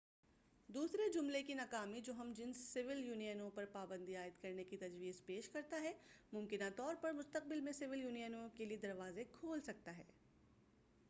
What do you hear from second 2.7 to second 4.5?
civil یونینوں پر پابندی عائد